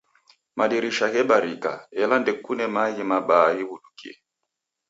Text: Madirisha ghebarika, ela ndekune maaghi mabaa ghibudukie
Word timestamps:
Madirisha 0.57 1.05
ghebarika, 1.13 1.73
ela 2.01 2.15
ndekune 2.19 2.65
maaghi 2.73 3.03
mabaa 3.11 3.49
ghibudukie 3.57 4.13